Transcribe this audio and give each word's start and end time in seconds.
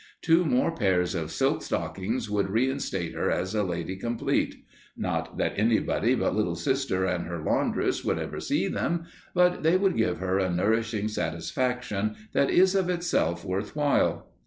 Two 0.23 0.43
more 0.45 0.71
pairs 0.73 1.13
of 1.13 1.29
silk 1.31 1.61
stockings 1.61 2.27
would 2.27 2.49
reinstate 2.49 3.13
her 3.13 3.29
as 3.29 3.53
a 3.53 3.61
lady 3.61 3.95
complete. 3.95 4.55
Not 4.97 5.37
that 5.37 5.53
anybody 5.59 6.15
but 6.15 6.35
Little 6.35 6.55
Sister 6.55 7.05
and 7.05 7.27
her 7.27 7.39
laundress 7.43 8.03
would 8.03 8.17
ever 8.17 8.39
see 8.39 8.67
them, 8.67 9.03
but 9.35 9.61
they 9.61 9.77
would 9.77 9.95
give 9.95 10.17
her 10.17 10.39
a 10.39 10.49
nourishing 10.49 11.07
satisfaction 11.07 12.15
that 12.33 12.49
is 12.49 12.73
of 12.73 12.89
itself 12.89 13.45
worth 13.45 13.75
while. 13.75 14.31